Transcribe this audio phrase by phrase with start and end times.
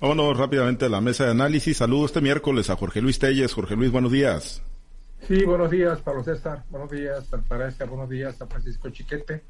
[0.00, 1.76] Vámonos rápidamente a la mesa de análisis.
[1.76, 3.52] Saludo este miércoles a Jorge Luis Telles.
[3.52, 4.62] Jorge Luis, buenos días.
[5.28, 6.64] Sí, buenos días, Pablo César.
[6.70, 7.84] Buenos días, Altagracia.
[7.84, 9.42] Buenos días a Francisco Chiquete.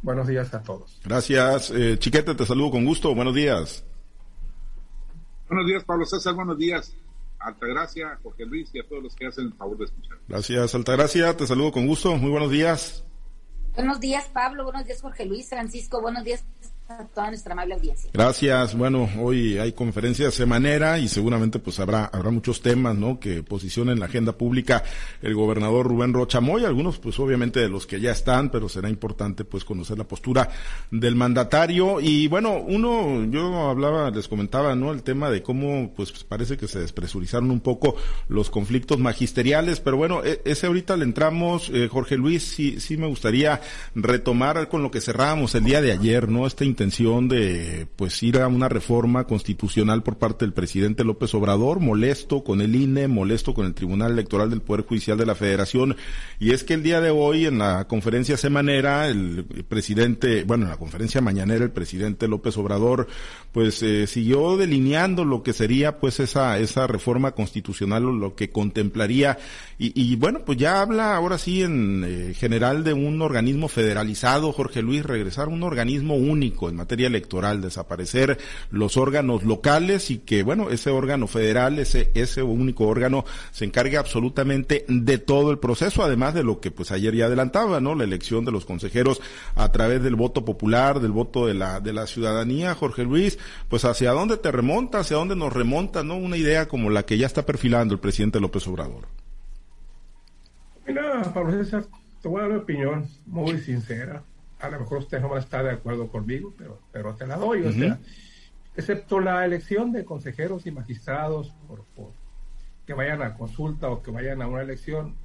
[0.00, 1.00] Buenos días a todos.
[1.04, 1.72] Gracias.
[1.72, 3.12] Eh, Chiquete, te saludo con gusto.
[3.16, 3.84] Buenos días.
[5.48, 6.34] Buenos días, Pablo César.
[6.34, 6.94] Buenos días.
[7.40, 10.18] Altagracia, Jorge Luis y a todos los que hacen el favor de escuchar.
[10.28, 11.36] Gracias, Altagracia.
[11.36, 12.14] Te saludo con gusto.
[12.16, 13.04] Muy buenos días.
[13.74, 14.62] Buenos días, Pablo.
[14.62, 15.48] Buenos días, Jorge Luis.
[15.48, 16.00] Francisco.
[16.00, 16.44] Buenos días
[17.14, 18.10] toda nuestra amable audiencia.
[18.12, 18.76] Gracias.
[18.76, 23.20] Bueno, hoy hay conferencia semanera y seguramente pues habrá habrá muchos temas, ¿no?
[23.20, 24.82] Que posicionen en la agenda pública
[25.22, 28.88] el gobernador Rubén Rocha Moy, algunos pues obviamente de los que ya están, pero será
[28.88, 30.48] importante pues conocer la postura
[30.90, 34.92] del mandatario y bueno, uno yo hablaba, les comentaba, ¿no?
[34.92, 37.96] El tema de cómo pues parece que se despresurizaron un poco
[38.28, 42.96] los conflictos magisteriales, pero bueno, e, ese ahorita le entramos eh, Jorge Luis, sí sí
[42.96, 43.60] me gustaría
[43.94, 46.46] retomar con lo que cerrábamos el día de ayer, ¿no?
[46.46, 51.78] Este intención de pues ir a una reforma constitucional por parte del presidente López Obrador,
[51.78, 55.96] molesto con el INE, molesto con el Tribunal Electoral del Poder Judicial de la Federación,
[56.38, 60.70] y es que el día de hoy en la conferencia semanera el presidente, bueno, en
[60.70, 63.08] la conferencia mañanera el presidente López Obrador
[63.52, 68.50] pues eh, siguió delineando lo que sería pues esa esa reforma constitucional o lo que
[68.50, 69.38] contemplaría.
[69.82, 74.82] Y, bueno, pues ya habla ahora sí en eh, general de un organismo federalizado, Jorge
[74.82, 78.38] Luis, regresar a un organismo único en materia electoral, desaparecer
[78.70, 83.96] los órganos locales y que, bueno, ese órgano federal, ese, ese único órgano se encargue
[83.96, 87.94] absolutamente de todo el proceso, además de lo que pues ayer ya adelantaba, ¿no?
[87.94, 89.20] La elección de los consejeros
[89.54, 93.84] a través del voto popular, del voto de la, de la ciudadanía, Jorge Luis, pues
[93.84, 96.16] hacia dónde te remonta, hacia dónde nos remonta, ¿no?
[96.16, 99.06] Una idea como la que ya está perfilando el presidente López Obrador.
[100.86, 101.84] Mira, Pablo César,
[102.22, 104.22] te voy a dar una opinión muy sincera
[104.60, 107.36] a lo mejor usted no va a estar de acuerdo conmigo, pero, pero te la
[107.36, 107.62] doy.
[107.62, 107.98] O sea,
[108.76, 111.84] excepto la elección de consejeros y magistrados por,
[112.86, 115.16] que vayan a consulta o que vayan a una elección,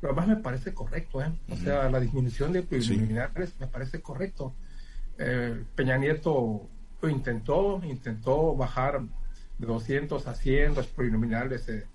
[0.00, 1.22] lo demás me parece correcto.
[1.22, 1.32] ¿eh?
[1.50, 4.54] O sea, la disminución de preliminares me parece correcto.
[5.18, 6.68] Eh, Peña Nieto
[7.00, 9.02] lo intentó, intentó bajar
[9.58, 11.86] de 200 a 100 los preliminares de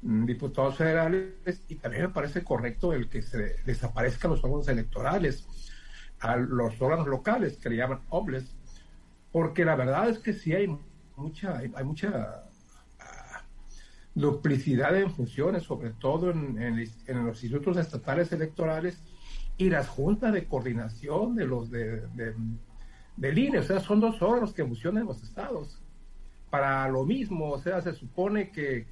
[0.00, 5.46] diputados federales y también me parece correcto el que se desaparezcan los órganos electorales
[6.22, 8.54] a los órganos locales que le llaman obles,
[9.32, 10.74] porque la verdad es que sí hay
[11.16, 12.44] mucha, hay, mucha
[13.00, 13.44] ah,
[14.14, 19.02] duplicidad en funciones, sobre todo en, los institutos estatales electorales
[19.56, 22.06] y las juntas de coordinación de los de,
[23.16, 25.82] de, o sea, son dos órganos que funcionan en los estados.
[26.50, 28.86] Para lo mismo, o sea, se supone que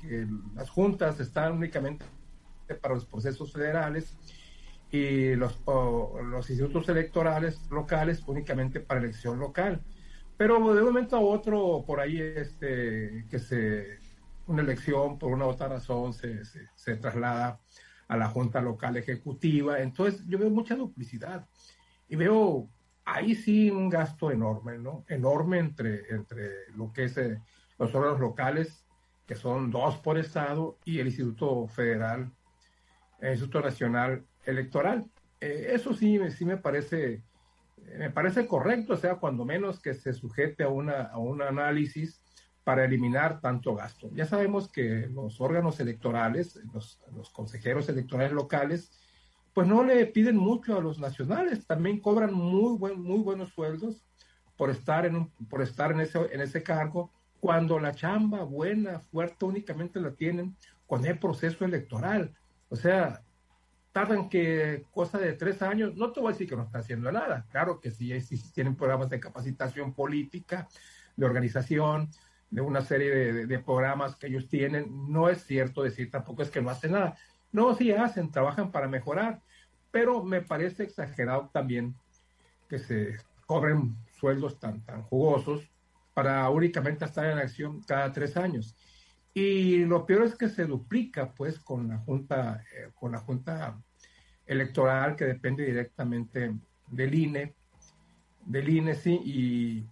[0.54, 2.04] las juntas están únicamente
[2.80, 4.16] para los procesos federales
[4.90, 9.80] y los, los institutos electorales locales únicamente para elección local.
[10.36, 13.98] Pero de un momento a otro, por ahí, este, que se,
[14.46, 17.60] una elección por una u otra razón se, se, traslada
[18.08, 19.80] a la Junta Local Ejecutiva.
[19.80, 21.46] Entonces, yo veo mucha duplicidad
[22.08, 22.68] y veo
[23.04, 25.04] ahí sí un gasto enorme, ¿no?
[25.08, 27.40] Enorme entre, entre lo que es eh,
[27.78, 28.84] los órganos locales,
[29.26, 32.32] que son dos por estado, y el Instituto Federal,
[33.20, 35.10] el Instituto Nacional electoral.
[35.40, 37.22] Eh, eso sí, sí me parece,
[37.98, 42.20] me parece correcto, o sea, cuando menos que se sujete a, una, a un análisis
[42.64, 44.10] para eliminar tanto gasto.
[44.12, 47.00] Ya sabemos que los órganos electorales, los,
[47.32, 48.92] consejeros electorales locales,
[49.54, 54.04] pues no le piden mucho a los nacionales, también cobran muy, buen, muy buenos sueldos
[54.56, 59.00] por estar, en, un, por estar en, ese, en ese cargo, cuando la chamba buena,
[59.00, 60.54] fuerte, únicamente la tienen
[60.86, 62.34] con el proceso electoral.
[62.68, 63.22] O sea,
[64.00, 67.12] tardan que cosa de tres años, no te voy a decir que no está haciendo
[67.12, 70.68] nada, claro que sí, sí tienen programas de capacitación política,
[71.16, 72.10] de organización,
[72.50, 73.10] de una serie
[73.46, 77.18] de, programas que ellos tienen, no es cierto decir tampoco es que no hacen nada,
[77.52, 79.42] no, sí hacen, trabajan para mejorar,
[79.90, 81.94] pero me parece exagerado también
[82.70, 85.68] que se cobren sueldos tan, tan jugosos
[86.14, 88.74] para únicamente estar en acción cada tres años.
[89.34, 93.78] Y lo peor es que se duplica pues con la junta, eh, con la junta
[94.50, 96.52] electoral que depende directamente
[96.88, 97.54] del INE,
[98.44, 99.86] del INE sí, y,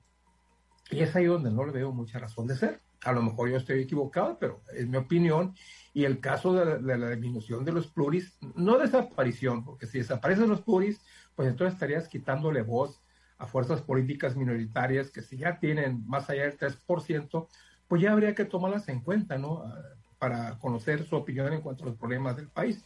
[0.91, 2.81] y es ahí donde no le veo mucha razón de ser.
[3.05, 5.55] A lo mejor yo estoy equivocado, pero es mi opinión.
[5.95, 10.63] Y el caso de la, disminución de los pluris, no desaparición, porque si desaparecen los
[10.63, 11.01] pluris,
[11.37, 13.01] pues entonces estarías quitándole voz
[13.39, 17.47] a fuerzas políticas minoritarias que si ya tienen más allá del 3%,
[17.87, 19.63] pues ya habría que tomarlas en cuenta, ¿no?
[19.63, 22.85] Ah, para conocer su opinión en cuanto a los problemas del país.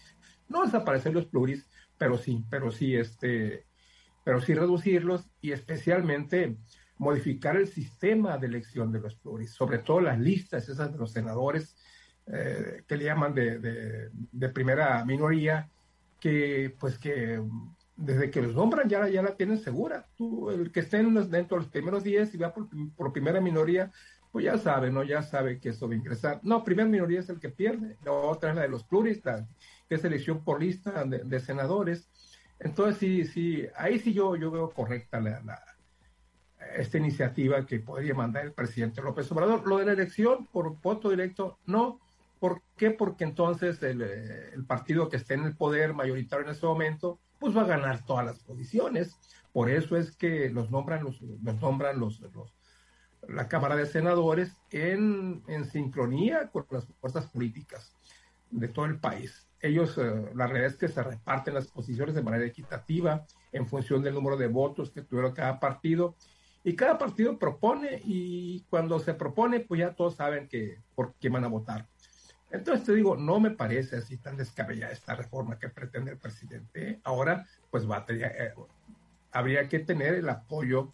[0.48, 1.66] No desaparecer los pluris,
[1.98, 3.66] pero sí, pero sí, este,
[4.24, 6.56] pero sí reducirlos y especialmente
[6.98, 11.12] modificar el sistema de elección de los pluris, sobre todo las listas esas de los
[11.12, 11.76] senadores
[12.26, 15.68] eh, que le llaman de, primera minoría,
[16.20, 17.42] que pues que
[17.96, 20.06] desde que los nombran ya, ya la tienen segura.
[20.50, 23.90] El que esté dentro de los primeros 10 y va por, primera minoría,
[24.30, 25.02] pues ya sabe, ¿no?
[25.02, 26.40] Ya sabe que eso va a ingresar.
[26.44, 29.44] No, primera minoría es el que pierde, la otra es la de los pluristas,
[29.92, 32.08] que es elección por lista de, senadores.
[32.58, 35.22] Entonces, sí, sí, ahí sí yo, yo veo correcta
[36.78, 39.68] esta iniciativa que podría mandar el presidente López Obrador.
[39.68, 42.00] Lo de la elección por voto directo, no.
[42.40, 42.90] ¿Por qué?
[42.90, 47.54] Porque entonces el, eh, partido que esté en el poder mayoritario en ese momento, pues
[47.54, 49.14] va a ganar todas las posiciones.
[49.52, 52.54] Por eso es que los nombran los, nombran los, los
[53.28, 57.94] la Cámara de Senadores en, en, sincronía con las fuerzas políticas
[58.50, 59.51] de todo el país.
[59.62, 64.02] Ellos, eh, la realidad es que se reparten las posiciones de manera equitativa en función
[64.02, 66.16] del número de votos que tuvieron cada partido.
[66.64, 71.28] Y cada partido propone y cuando se propone, pues ya todos saben que por qué
[71.28, 71.86] van a votar.
[72.50, 77.00] Entonces te digo, no me parece así tan descabellada esta reforma que pretende el presidente.
[77.04, 78.54] Ahora, pues va a tener, eh,
[79.32, 80.92] habría que tener el apoyo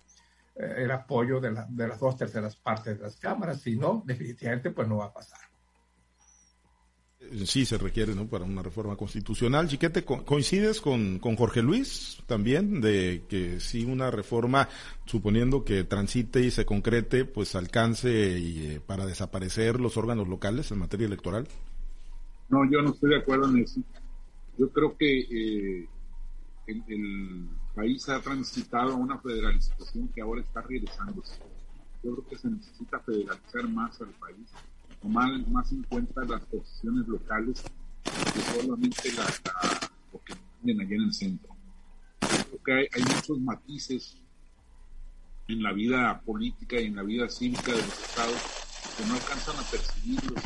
[0.59, 4.71] eh, el apoyo de, de, las dos terceras partes de las cámaras, si no, definitivamente
[4.71, 5.48] pues no va a pasar.
[7.45, 8.27] Sí, se requiere, ¿no?
[8.27, 9.69] Para una reforma constitucional.
[9.69, 14.69] Chiquete, ¿coincides con, con Jorge Luis también de que si una reforma,
[15.05, 20.71] suponiendo que transite y se concrete, pues alcance y, eh, para desaparecer los órganos locales
[20.71, 21.47] en materia electoral?
[22.49, 23.81] No, yo no estoy de acuerdo en eso.
[24.59, 25.89] Yo creo que eh,
[26.67, 31.41] el, país ha transitado a una federalización que ahora está regresándose.
[32.03, 34.49] Yo creo que se necesita federalizar más al país,
[35.01, 37.63] tomar más en cuenta las posiciones locales
[38.03, 39.27] que solamente la,
[40.13, 41.57] lo que tienen allá en el centro.
[42.21, 44.17] Creo que hay, hay muchos matices
[45.49, 48.43] en la vida política y en la vida cívica de los estados
[48.97, 50.43] que no alcanzan a percibir los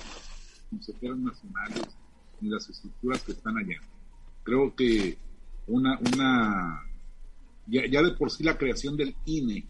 [0.71, 1.89] consejeros nacionales
[2.41, 3.81] ni las estructuras que están allá.
[4.45, 5.19] Creo que
[5.67, 6.83] una, una
[7.67, 9.65] ya, de por sí la creación del INE,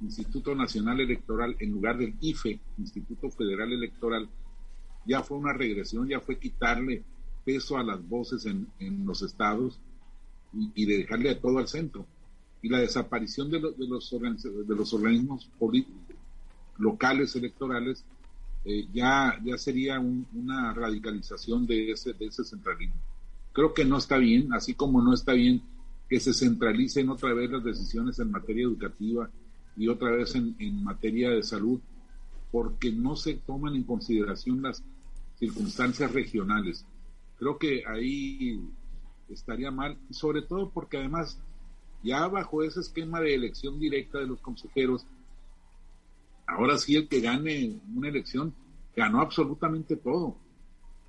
[0.00, 4.28] Instituto Nacional Electoral, en lugar del IFE, Instituto Federal Electoral,
[5.04, 7.02] ya fue una regresión, ya fue quitarle
[7.44, 8.68] peso a las voces en,
[9.06, 9.80] los estados
[10.52, 12.06] y, de dejarle a todo al centro.
[12.62, 15.50] Y la desaparición de, de, los, de los organismos
[16.78, 18.04] locales electorales
[18.64, 22.96] eh, ya, ya sería una radicalización de ese, de ese centralismo.
[23.52, 25.62] Creo que no está bien, así como no está bien
[26.08, 29.30] que se centralicen otra vez las decisiones en materia educativa
[29.78, 31.80] y otra vez en, materia de salud,
[32.50, 34.82] porque no se toman en consideración las
[35.38, 36.84] circunstancias regionales.
[37.38, 38.60] Creo que ahí
[39.28, 41.40] estaría mal, sobre todo porque además
[42.02, 45.06] ya bajo ese esquema de elección directa de los consejeros,
[46.46, 48.54] ahora sí el que gane una elección
[48.96, 50.36] ganó absolutamente todo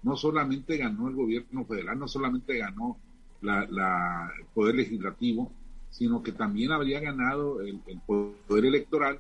[0.02, 2.98] no solamente ganó el gobierno federal, no solamente ganó
[3.42, 5.52] la, el poder legislativo,
[5.90, 9.20] sino que también habría ganado el, poder electoral,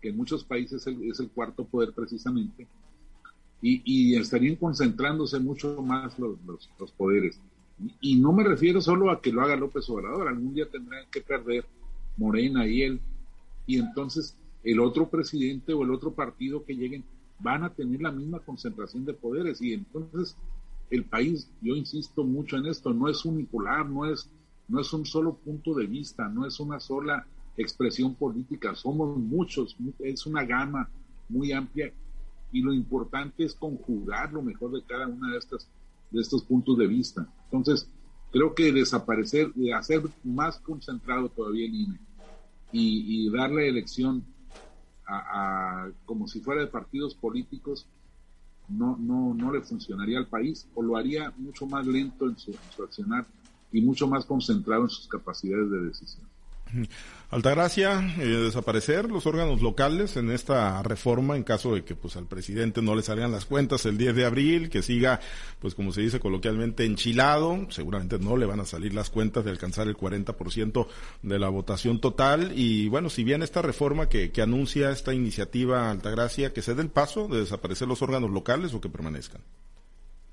[0.00, 2.66] que en muchos países es el, cuarto poder precisamente,
[3.60, 6.38] y, estarían concentrándose mucho más los,
[6.78, 7.40] los, poderes.
[8.00, 11.20] Y, no me refiero solo a que lo haga López Obrador, algún día tendrán que
[11.20, 11.64] perder
[12.16, 13.00] Morena y él,
[13.66, 17.04] y entonces el otro presidente o el otro partido que lleguen
[17.40, 20.36] van a tener la misma concentración de poderes y entonces
[20.90, 24.28] el país, yo insisto mucho en esto, no es unipolar, no es,
[24.68, 29.76] no es un solo punto de vista, no es una sola expresión política, somos muchos,
[29.98, 30.88] es una gama
[31.28, 31.92] muy amplia
[32.52, 35.68] y lo importante es conjugar lo mejor de cada una de estas
[36.10, 37.26] de estos puntos de vista.
[37.44, 37.88] Entonces,
[38.30, 41.98] creo que desaparecer, hacer más concentrado todavía el INE
[42.72, 44.24] y, y darle elección
[45.06, 47.86] a, como si fuera de partidos políticos,
[48.68, 52.50] no, no, no le funcionaría al país o lo haría mucho más lento en su,
[52.50, 53.26] en su accionar
[53.72, 56.26] y mucho más concentrado en sus capacidades de decisión.
[57.30, 62.26] Altagracia, eh, desaparecer los órganos locales en esta reforma en caso de que pues al
[62.26, 65.20] presidente no le salgan las cuentas el 10 de abril, que siga
[65.58, 69.50] pues como se dice coloquialmente enchilado, seguramente no le van a salir las cuentas de
[69.50, 70.86] alcanzar el 40%
[71.22, 75.90] de la votación total y bueno, si bien esta reforma que, que anuncia esta iniciativa
[75.90, 79.42] Altagracia, que se dé el paso de desaparecer los órganos locales o que permanezcan.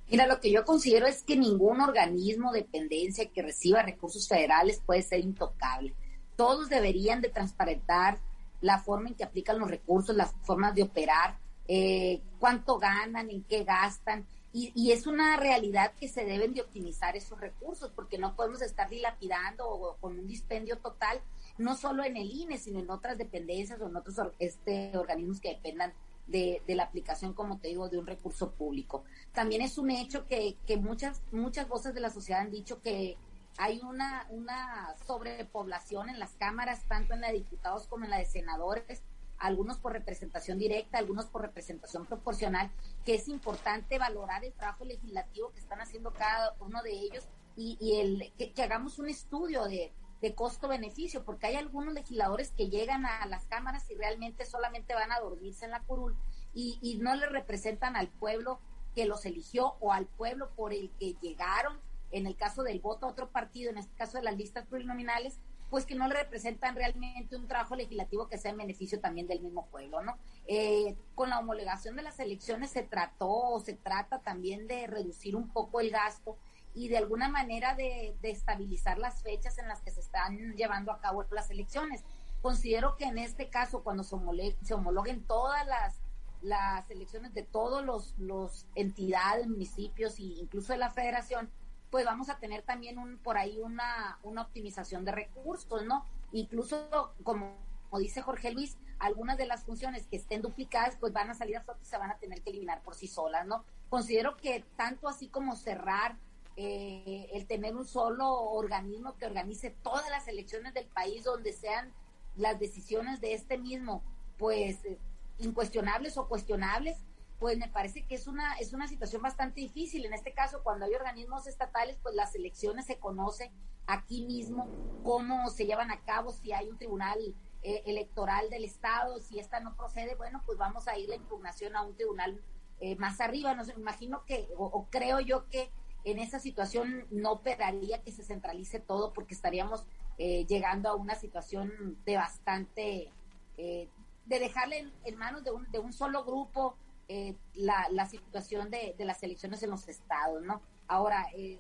[0.09, 5.01] Mira, lo que yo considero es que ningún organismo, dependencia que reciba recursos federales puede
[5.01, 5.95] ser intocable
[6.35, 8.19] todos deberían de transparentar
[8.62, 13.43] la forma en que aplican los recursos, las formas de operar, eh, cuánto ganan, en
[13.43, 14.25] qué gastan.
[14.57, 18.89] Y, es una realidad que se deben de optimizar esos recursos, porque no podemos estar
[18.89, 21.19] dilapidando o con un dispendio total
[21.57, 25.50] no solo en el INE, sino en otras dependencias o en otros este, organismos que
[25.50, 25.93] dependan
[26.27, 29.03] de, la aplicación, como te digo, de un recurso público.
[29.34, 33.17] También es un hecho que, que muchas, muchas voces de la sociedad han dicho que
[33.58, 38.17] hay una, una sobrepoblación en las cámaras, tanto en la de diputados como en la
[38.17, 39.03] de senadores,
[39.38, 42.72] algunos por representación directa, algunos por representación proporcional,
[43.05, 47.27] que es importante valorar el trabajo legislativo que están haciendo cada uno de ellos
[47.58, 49.94] y, el, que, hagamos un estudio de,
[50.25, 55.12] de costo-beneficio, porque hay algunos legisladores que llegan a las cámaras y realmente solamente van
[55.12, 56.15] a dormirse en la curul
[56.51, 58.60] y, y no le representan al pueblo
[58.96, 61.79] que los eligió o al pueblo por el que llegaron,
[62.10, 65.38] en el caso del voto a otro partido, en este caso de las listas plurinominales,
[65.70, 69.41] pues que no le representan realmente un trabajo legislativo que sea en beneficio también del
[69.41, 70.17] mismo pueblo, ¿no?
[70.48, 75.36] Eh, con la homologación de las elecciones se trató o se trata también de reducir
[75.36, 76.36] un poco el gasto
[76.75, 81.00] y de alguna manera de, estabilizar las fechas en las que se están llevando a
[81.00, 82.03] cabo las elecciones.
[82.41, 84.17] Considero que en este caso, cuando se,
[84.62, 86.01] se homologuen todas las,
[86.41, 91.50] las elecciones de todos los, los entidades, municipios e incluso de la federación,
[91.89, 96.05] pues vamos a tener también un, por ahí una, una optimización de recursos, ¿no?
[96.34, 97.55] Incluso, como,
[98.00, 101.62] dice Jorge Luis, algunas de las funciones que estén duplicadas, pues van a salir a
[101.62, 103.63] flote y se van a tener que eliminar por sí solas, ¿no?
[103.88, 106.17] Considero que tanto así como cerrar
[106.57, 111.93] eh, el tener un solo organismo que organice todas las elecciones del país donde sean
[112.35, 114.03] las decisiones de este mismo,
[114.38, 114.97] pues eh,
[115.39, 116.97] incuestionables o cuestionables,
[117.39, 120.05] pues me parece que es una, es una situación bastante difícil.
[120.05, 123.51] En este caso, cuando hay organismos estatales, pues las elecciones se conoce
[123.88, 124.67] aquí mismo
[125.03, 127.19] cómo se llevan a cabo, si hay un tribunal
[127.62, 131.75] eh, electoral del Estado, si esta no procede, bueno, pues vamos a ir la impugnación
[131.75, 132.41] a un tribunal
[132.79, 133.53] eh, más arriba.
[133.53, 135.71] No sé, imagino que, o, creo yo que
[136.05, 139.85] en esa situación no operaría que se centralice todo porque estaríamos
[140.17, 143.12] eh, llegando a una situación de bastante,
[143.57, 148.95] de dejarle en, manos de un, de un solo grupo eh, la, la, situación de,
[148.97, 150.63] de, las elecciones en los estados, ¿no?
[150.88, 151.59] Ahora, eh,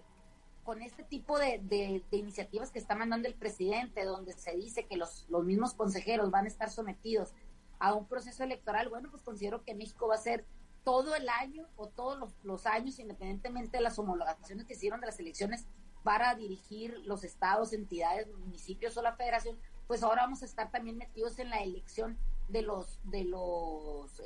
[0.63, 4.97] con este tipo de, de, iniciativas que está mandando el presidente, donde se dice que
[4.97, 7.35] los, los mismos consejeros van a estar sometidos
[7.77, 10.45] a un proceso electoral, bueno, pues considero que México va a ser
[10.85, 15.19] todo el año o todos los, años, independientemente de las homologaciones que hicieron de las
[15.19, 15.65] elecciones
[16.03, 20.97] para dirigir los estados, entidades, municipios o la federación, pues ahora vamos a estar también
[20.97, 24.21] metidos en la elección de los de los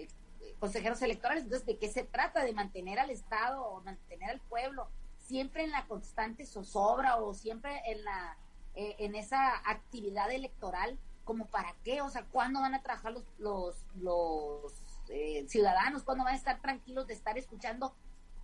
[0.60, 1.46] consejeros electorales.
[1.46, 2.44] Entonces, ¿de qué se trata?
[2.44, 7.82] De mantener al Estado o mantener al pueblo siempre en la constante zozobra o siempre
[7.86, 8.38] en la
[8.76, 13.24] eh, en esa actividad electoral, como para qué, o sea, ¿cuándo van a trabajar los,
[13.38, 16.04] los, los eh, ciudadanos?
[16.04, 17.96] ¿Cuándo van a estar tranquilos de estar escuchando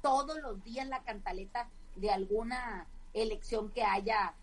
[0.02, 4.36] todos los días la cantaleta de alguna elección que haya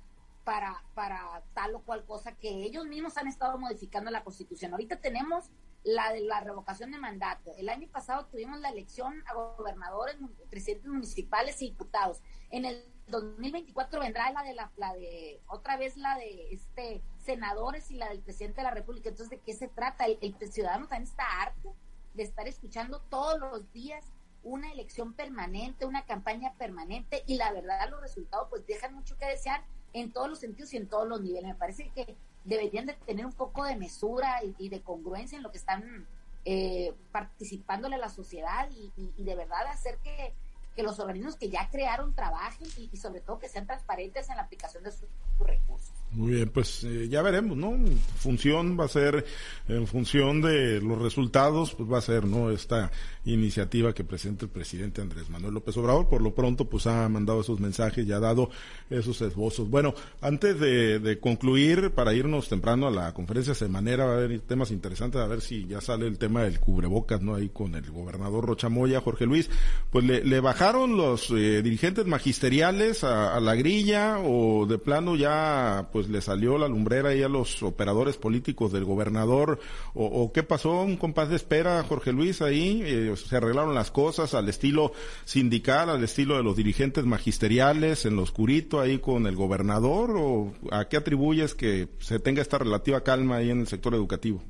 [0.44, 4.72] para, para tal o cual cosa que ellos mismos han estado modificando la constitución?
[4.72, 5.50] Ahorita tenemos
[5.84, 7.52] la de la revocación de mandato.
[7.56, 10.16] El año pasado tuvimos la elección a gobernadores,
[10.48, 12.22] presidentes municipales y diputados.
[12.50, 17.90] En el 2024 vendrá la de la, la de otra vez la de este senadores
[17.90, 19.08] y la del presidente de la República.
[19.08, 20.06] Entonces, ¿de qué se trata?
[20.06, 21.74] El, el ciudadano también está harto
[22.14, 24.04] de estar escuchando todos los días
[24.42, 29.26] una elección permanente, una campaña permanente y la verdad los resultados pues dejan mucho que
[29.26, 31.48] desear en todos los sentidos y en todos los niveles.
[31.48, 35.52] Me parece que deberían de tener un poco de mesura y, de congruencia en lo
[35.52, 36.08] que están
[36.44, 40.34] eh, participándole a la sociedad y, y de verdad hacer que,
[40.74, 44.42] que los organismos que ya crearon trabajen y, sobre todo que sean transparentes en la
[44.42, 45.08] aplicación de sus,
[45.40, 45.92] recursos.
[46.14, 47.74] Muy bien, pues eh, ya veremos, ¿no?
[48.16, 49.24] Función va a ser,
[49.66, 52.50] en función de los resultados, pues va a ser, ¿no?
[52.50, 52.90] Esta
[53.24, 56.08] iniciativa que presenta el presidente Andrés Manuel López Obrador.
[56.08, 58.50] Por lo pronto, pues ha mandado esos mensajes y ha dado
[58.90, 59.70] esos esbozos.
[59.70, 64.40] Bueno, antes de, de concluir, para irnos temprano a la conferencia semanera, va a haber
[64.40, 67.36] temas interesantes, a ver si ya sale el tema del cubrebocas, ¿no?
[67.36, 69.48] Ahí con el gobernador Rochamoya, Jorge Luis,
[69.90, 75.88] pues le, le bajaron los eh, dirigentes magisteriales a, la grilla o de plano ya
[75.92, 79.58] pues le salió la lumbrera ahí a los operadores políticos del gobernador
[79.94, 84.34] o, qué pasó un compás de espera Jorge Luis ahí eh, se arreglaron las cosas
[84.34, 84.92] al estilo
[85.24, 90.54] sindical al estilo de los dirigentes magisteriales en lo oscurito ahí con el gobernador o
[90.70, 94.42] a qué atribuyes que se tenga esta relativa calma ahí en el sector educativo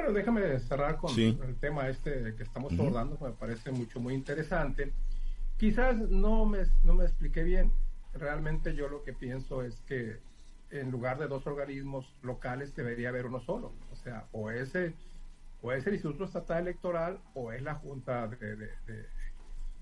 [0.00, 4.14] bueno, déjame cerrar con el tema este que estamos abordando, que me parece mucho, muy
[4.14, 4.92] interesante.
[5.58, 7.70] Quizás no me, no me expliqué bien.
[8.12, 10.18] Realmente yo lo que pienso es que
[10.70, 13.72] en lugar de dos organismos locales debería haber uno solo.
[13.92, 14.94] O sea, o ese
[15.62, 18.70] o es el Instituto Estatal Electoral o es la Junta de,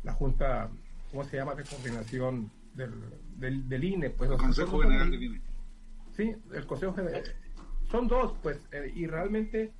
[0.02, 0.70] la Junta,
[1.10, 4.10] ¿cómo se llama?, de coordinación del, del, INE.
[4.10, 5.40] Pues, el Consejo General del INE.
[6.16, 7.22] Sí, el Consejo General.
[7.90, 9.72] Son dos, pues, eh, y realmente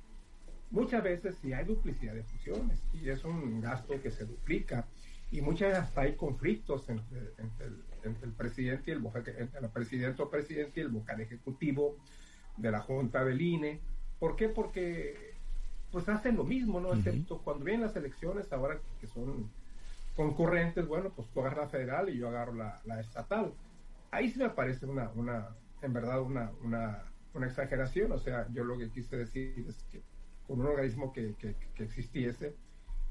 [0.71, 4.85] muchas veces sí hay duplicidad de funciones y es un gasto que se duplica
[5.31, 7.19] y muchas veces hasta hay conflictos entre,
[8.03, 9.05] el, presidente y el
[9.37, 11.97] entre el presidente o presidente y el vocal ejecutivo
[12.57, 13.79] de la Junta del INE.
[14.19, 14.49] ¿Por qué?
[14.49, 15.35] Porque
[15.91, 16.93] pues hacen lo mismo, ¿no?
[16.93, 19.49] Excepto cuando vienen las elecciones, ahora que son
[20.15, 23.53] concurrentes, bueno, pues tú agarras la federal y yo agarro la, estatal.
[24.11, 25.49] Ahí sí me parece una, una
[25.81, 28.11] en verdad, una, una, una, exageración.
[28.11, 30.01] O sea, yo lo que quise decir es que
[30.47, 32.55] con un organismo que, que, que existiese,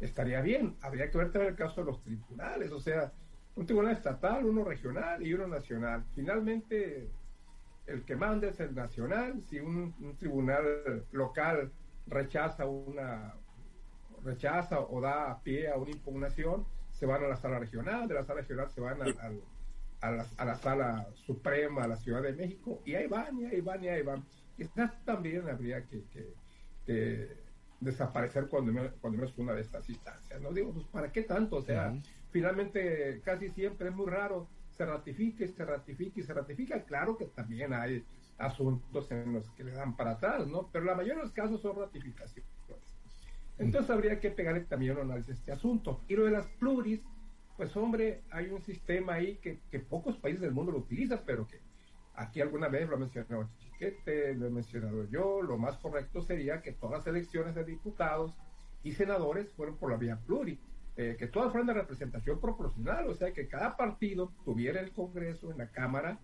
[0.00, 0.76] estaría bien.
[0.82, 3.12] Habría que ver también el caso de los tribunales, o sea,
[3.56, 6.04] un tribunal estatal, uno regional y uno nacional.
[6.14, 7.08] Finalmente,
[7.86, 9.42] el que manda es el nacional.
[9.48, 11.72] Si un, tribunal local
[12.06, 13.34] rechaza una
[14.24, 18.24] rechaza o da pie a una impugnación, se van a la sala regional, de la
[18.24, 23.06] sala regional se van a, la, sala suprema, a la Ciudad de México, y ahí
[23.06, 24.24] van, y ahí van, y ahí van.
[24.56, 27.32] Quizás también habría que,
[27.80, 30.40] desaparecer cuando menos, cuando menos una de estas instancias.
[30.40, 31.56] No digo, pues, ¿para qué tanto?
[31.56, 31.94] O sea,
[32.30, 36.84] finalmente casi siempre es muy raro se ratifique, se ratifique y se ratifica.
[36.84, 38.04] Claro que también hay
[38.38, 40.68] asuntos en los que le dan para atrás, ¿no?
[40.72, 42.48] Pero la mayoría de los casos son ratificaciones.
[43.58, 46.00] Entonces habría que pegarle también un análisis a este asunto.
[46.06, 47.00] Y lo de las pluris,
[47.56, 51.44] pues hombre, hay un sistema ahí que, que pocos países del mundo lo utilizan, pero
[51.44, 51.58] que
[52.14, 56.60] aquí alguna vez lo ha mencionado Chiquete, lo he mencionado yo, lo más correcto sería
[56.60, 58.36] que todas las elecciones de diputados
[58.82, 60.58] y senadores fueron por la vía pluri,
[60.96, 64.92] eh, que todas fueran de representación proporcional, o sea, que cada partido tuviera en el
[64.92, 66.18] Congreso, en la Cámara,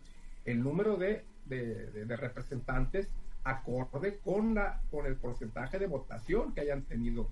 [0.45, 3.09] el número de, de, de representantes
[3.45, 7.29] acorde con la con el porcentaje de votación que hayan tenido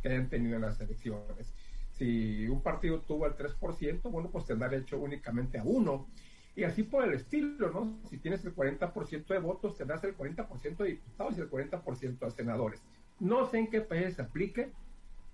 [0.00, 1.52] que hayan tenido en las elecciones.
[1.90, 6.06] Si un partido tuvo el 3%, bueno, pues tendrá derecho únicamente a uno.
[6.56, 7.98] Y así por el estilo, ¿no?
[8.08, 12.30] Si tienes el 40% de votos, tendrás el 40% de diputados y el 40% de
[12.30, 12.82] senadores.
[13.20, 14.72] No sé en qué país se aplique,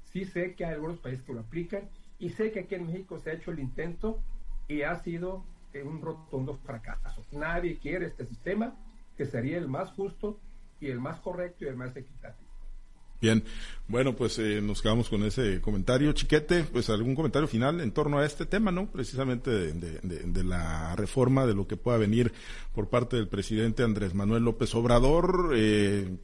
[0.03, 1.89] sí sé que hay algunos países que lo aplican
[2.19, 4.21] y sé que aquí en México se ha hecho el intento
[4.67, 5.45] y ha sido
[5.85, 7.25] un rotundo fracaso.
[7.31, 8.77] Nadie quiere este sistema
[9.17, 10.39] que sería el más justo
[10.81, 12.42] y el más correcto y el más equitativo.
[13.23, 13.45] Bien,
[13.87, 16.13] bueno, pues eh, nos quedamos con ese comentario.
[16.13, 18.91] Chiquete, pues algún comentario final en torno a este tema, ¿no?
[18.91, 22.33] Precisamente de, la reforma, de lo que pueda venir
[22.75, 25.53] por parte del presidente Andrés Manuel López Obrador.
[25.55, 26.17] Eh,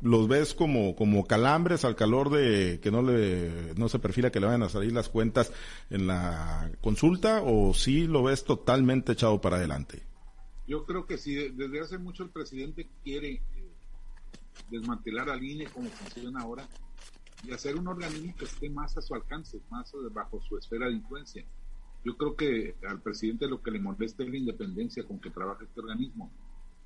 [0.00, 4.40] ¿Los ves como, como calambres al calor de que no, le, no se perfila que
[4.40, 5.52] le vayan a salir las cuentas
[5.90, 10.02] en la consulta o sí lo ves totalmente echado para adelante?
[10.66, 13.42] Yo creo que si desde hace mucho el presidente quiere
[14.70, 16.68] desmantelar al INE como funciona ahora
[17.42, 20.92] y hacer un organismo que esté más a su alcance, más bajo su esfera de
[20.92, 21.44] influencia.
[22.04, 25.64] Yo creo que al presidente lo que le molesta es la independencia con que trabaja
[25.64, 26.30] este organismo.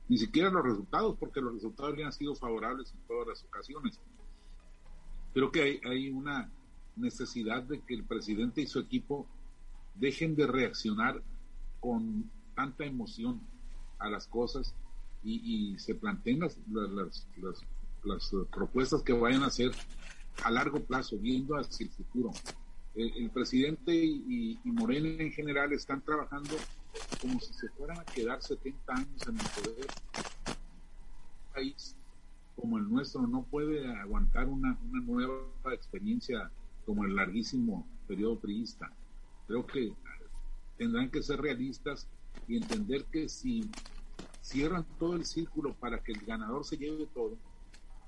[0.09, 3.99] Ni siquiera los resultados, porque los resultados le han sido favorables en todas las ocasiones.
[5.33, 6.51] Creo que hay, hay una
[6.97, 9.27] necesidad de que el presidente y su equipo
[9.95, 11.23] dejen de reaccionar
[11.81, 13.41] con tanta emoción
[13.99, 14.75] a las cosas
[15.25, 17.27] y, se planteen las, las,
[18.05, 19.73] las, propuestas que vayan a hacer
[20.43, 22.31] a largo plazo, viendo hacia el futuro.
[22.95, 26.55] El, presidente y, Morena en general están trabajando
[27.21, 29.87] como si se fueran a quedar 70 años en el poder.
[30.47, 31.97] Un país
[32.55, 36.51] como el nuestro no puede aguantar una, una nueva experiencia
[36.87, 38.93] como el larguísimo periodo priista.
[39.47, 39.93] Creo que
[40.77, 42.07] tendrán que ser realistas
[42.47, 43.71] y entender que si
[44.45, 47.35] cierran todo el círculo para que el ganador se lleve todo,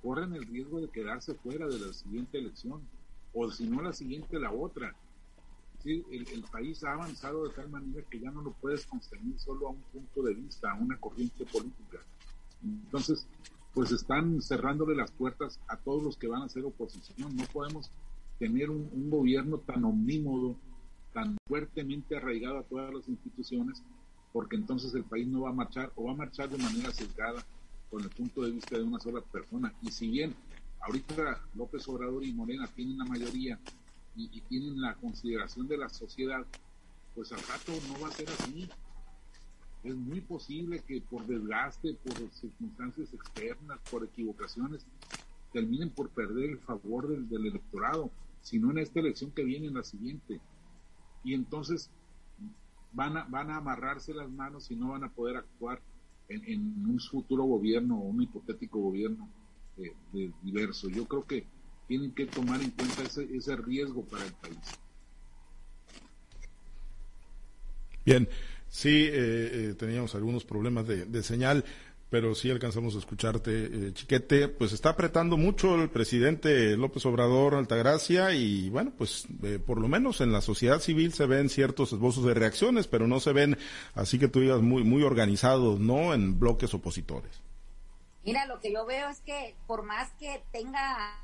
[0.03, 2.83] corren el riesgo de quedarse fuera de la siguiente elección,
[3.33, 4.94] o si no la siguiente, la otra.
[5.83, 6.05] ¿Sí?
[6.11, 9.70] El, país ha avanzado de tal manera que ya no lo puedes constreñir solo a
[9.70, 11.99] un punto de vista, a una corriente política.
[12.62, 13.27] Entonces,
[13.72, 17.35] pues están cerrándole las puertas a todos los que van a ser oposición.
[17.35, 17.90] No podemos
[18.38, 20.57] tener un, un gobierno tan omnímodo,
[21.14, 23.83] tan fuertemente arraigado a todas las instituciones,
[24.37, 27.42] porque entonces el país no va a marchar o va a marchar de manera sesgada
[27.90, 29.72] con el punto de vista de una sola persona.
[29.81, 30.35] Y si bien
[30.81, 33.59] ahorita López Obrador y Morena tienen la mayoría
[34.14, 36.44] y, tienen la consideración de la sociedad,
[37.14, 38.68] pues al rato no va a ser así.
[39.83, 44.85] Es muy posible que por desgaste, por circunstancias externas, por equivocaciones,
[45.51, 48.11] terminen por perder el favor del, del electorado,
[48.42, 50.42] si no en esta elección que viene, en la siguiente.
[51.25, 51.88] Y entonces
[52.92, 55.81] van a, van a amarrarse las manos y no van a poder actuar
[56.29, 59.29] en, un futuro gobierno o un hipotético gobierno
[59.79, 60.88] eh, de diverso.
[60.88, 61.46] Yo creo que
[61.87, 64.59] tienen que tomar en cuenta ese, ese riesgo para el país.
[68.05, 68.29] Bien,
[68.68, 69.11] sí, eh,
[69.70, 71.64] eh, teníamos algunos problemas de, señal.
[72.11, 74.49] Pero sí alcanzamos a escucharte, eh, Chiquete.
[74.49, 79.88] Pues está apretando mucho el presidente López Obrador Altagracia y bueno, pues eh, por lo
[79.88, 83.59] menos en la sociedad civil se ven ciertos esbozos de reacciones, pero no se ven,
[83.95, 86.14] así que tú digas, muy, muy organizados, ¿no?
[86.14, 87.42] En bloques opositores.
[88.25, 91.23] Mira, lo que yo veo es que por más que tenga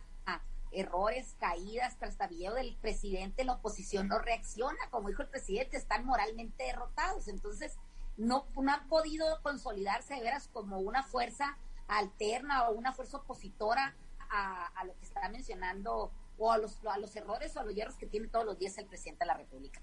[0.72, 4.78] errores, caídas, trastabilleo del presidente, la oposición no reacciona.
[4.90, 7.28] Como dijo el presidente, están moralmente derrotados.
[7.28, 7.76] Entonces,
[8.16, 11.56] no, han podido consolidarse de veras como una fuerza
[11.88, 13.94] alterna o una fuerza opositora
[14.30, 17.96] a, lo que está mencionando o a los, a los errores o a los hierros
[17.96, 19.80] que tiene todos los días el presidente de la República.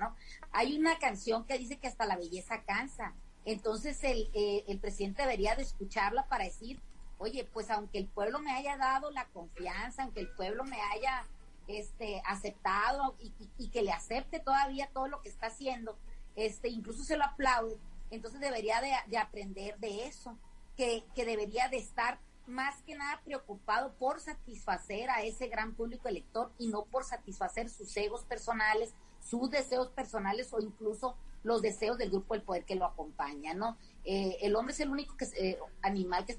[0.00, 0.16] ¿no?
[0.50, 3.14] Hay una canción que dice que hasta la belleza cansa.
[3.44, 6.80] Entonces el, eh, el presidente debería de escucharla para decir,
[7.18, 11.24] oye, pues aunque el pueblo me haya dado la confianza, aunque el pueblo me haya
[11.68, 13.16] este, aceptado
[13.58, 15.96] y que le acepte todavía todo lo que está haciendo,
[16.36, 17.78] este, incluso se lo aplaude,
[18.10, 20.38] entonces debería de, aprender de eso,
[20.76, 26.08] que, que, debería de estar más que nada preocupado por satisfacer a ese gran público
[26.08, 31.98] elector y no por satisfacer sus egos personales, sus deseos personales o incluso los deseos
[31.98, 33.76] del grupo del poder que lo acompaña, ¿no?
[34.04, 36.38] Eh, el hombre es el único que, eh, animal que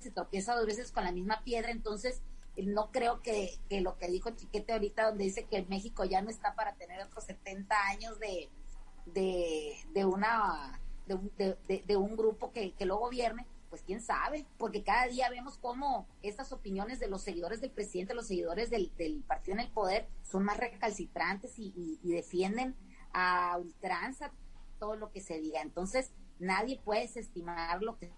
[0.00, 2.22] se tropieza dos veces con la misma piedra, entonces
[2.56, 6.28] no creo que, que lo que dijo Chiquete ahorita, donde dice que México ya no
[6.28, 8.50] está para tener otros 70 años de,
[9.06, 14.46] de, de una de un, de, un grupo que, que, lo gobierne, pues quién sabe,
[14.56, 18.92] porque cada día vemos cómo estas opiniones de los seguidores del presidente, los seguidores del,
[18.96, 22.76] del partido en el poder, son más recalcitrantes y, y, defienden
[23.12, 24.32] a ultranza
[24.78, 25.60] todo lo que se diga.
[25.60, 28.10] Entonces, nadie puede desestimar lo que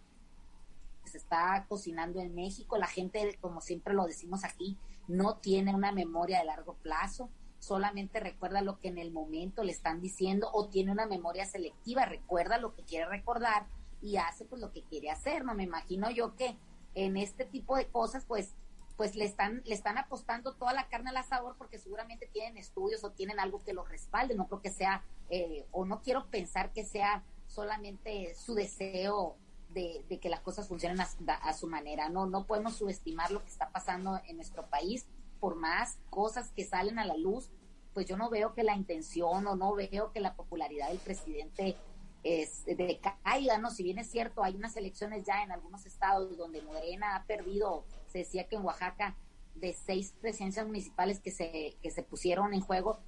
[1.05, 2.77] se está cocinando en México.
[2.77, 7.31] La gente, como siempre lo decimos aquí, no tiene una memoria de largo plazo
[7.65, 12.05] solamente recuerda lo que en el momento le están diciendo o tiene una memoria selectiva,
[12.05, 13.67] recuerda lo que quiere recordar
[14.03, 15.55] y hace pues lo que quiere hacer, ¿no?
[15.55, 16.57] Me imagino yo que
[16.95, 18.55] en este tipo de cosas pues
[18.97, 23.03] pues le están le están apostando toda la carne al asador porque seguramente tienen estudios
[23.03, 26.73] o tienen algo que los respalde, no creo que sea eh, o no quiero pensar
[26.73, 29.37] que sea solamente su deseo
[29.71, 32.09] de, que las cosas funcionen a, a, su manera.
[32.09, 35.05] No, no podemos subestimar lo que está pasando en nuestro país
[35.41, 37.51] por más cosas que salen a la luz,
[37.93, 41.77] pues yo no veo que la intención o no veo que la popularidad del presidente
[42.25, 43.71] es, decaiga, ¿no?
[43.71, 47.85] Si bien es cierto, hay unas elecciones ya en algunos estados donde Morena ha perdido,
[48.09, 49.17] se decía que en Oaxaca,
[49.55, 52.99] de seis presidencias municipales que se, que se pusieron en juego,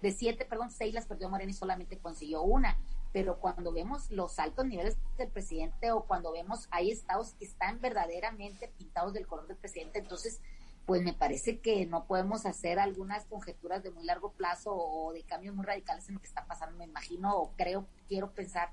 [0.00, 2.76] de siete, perdón, seis las perdió Morena y solamente consiguió una.
[3.12, 7.80] Pero cuando vemos los altos niveles del presidente o cuando vemos hay estados que están
[7.80, 10.40] verdaderamente pintados del color del presidente, entonces
[10.86, 15.22] pues me parece que no podemos hacer algunas conjeturas de muy largo plazo o de
[15.22, 16.76] cambios muy radicales en lo que está pasando.
[16.76, 18.70] Me imagino o creo, quiero pensar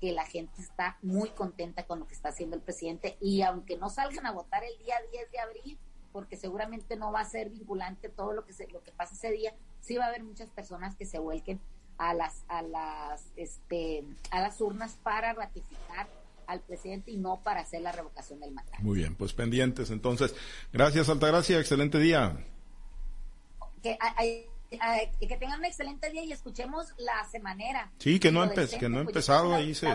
[0.00, 3.78] que la gente está muy contenta con lo que está haciendo el presidente y aunque
[3.78, 5.78] no salgan a votar el día 10 de abril,
[6.12, 9.30] porque seguramente no va a ser vinculante todo lo que se, lo que pasa ese
[9.30, 11.60] día, sí va a haber muchas personas que se vuelquen
[11.98, 16.06] a las a las este a las urnas para ratificar
[16.46, 18.78] al presidente y no para hacer la revocación del mandato.
[18.82, 20.34] Muy bien, pues pendientes entonces.
[20.72, 22.36] Gracias, Altagracia, excelente día.
[23.82, 23.98] Que,
[25.20, 27.92] que tengan un excelente día y escuchemos la semanera.
[27.98, 29.74] Sí, que no, empe que no ha pues empezado ahí.
[29.74, 29.86] Se...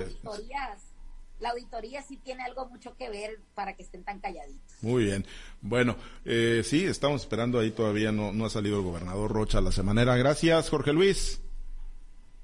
[1.40, 4.78] La auditoría, sí tiene algo mucho que ver para que estén tan calladitos.
[4.82, 5.26] Muy bien.
[5.60, 9.72] Bueno, eh, sí, estamos esperando ahí todavía, no, no ha salido el gobernador Rocha la
[9.72, 10.16] semanera.
[10.18, 11.42] Gracias, Jorge Luis.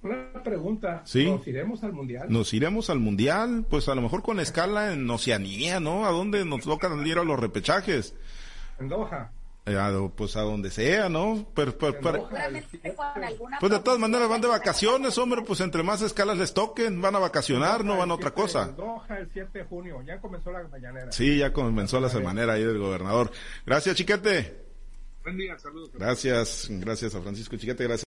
[0.01, 1.03] Una pregunta.
[1.13, 2.27] ¿Nos iremos al Mundial?
[2.29, 6.05] Nos iremos al Mundial, pues a lo mejor con escala en Oceanía, ¿no?
[6.05, 8.15] ¿A dónde nos toca ir a los repechajes?
[8.79, 9.31] En Doha.
[9.69, 11.45] Eh, pues a donde sea, ¿no?
[11.53, 11.93] Pero, pues
[13.71, 17.19] de todas maneras van de vacaciones, hombre, pues entre más escalas les toquen, van a
[17.19, 18.67] vacacionar, no van a otra cosa.
[18.67, 21.11] Doha el 7 de junio, ya comenzó la mañanera.
[21.11, 23.29] Sí, ya comenzó la semanera ahí del gobernador.
[23.65, 24.67] Gracias, Chiquete.
[25.23, 25.91] Buen día, saludos.
[25.93, 28.05] Gracias, gracias a Francisco Chiquete, gracias.